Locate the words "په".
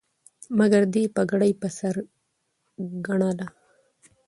1.61-1.67